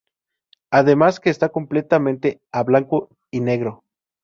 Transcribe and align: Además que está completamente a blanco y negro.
Además 0.71 1.19
que 1.19 1.29
está 1.29 1.49
completamente 1.49 2.41
a 2.51 2.63
blanco 2.63 3.09
y 3.29 3.39
negro. 3.41 3.83